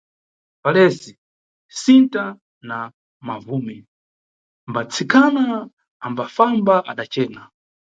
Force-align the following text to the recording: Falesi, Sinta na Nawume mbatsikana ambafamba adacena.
Falesi, 0.63 1.13
Sinta 1.81 2.23
na 2.67 2.77
Nawume 3.25 3.75
mbatsikana 4.69 5.43
ambafamba 6.07 6.75
adacena. 6.91 7.41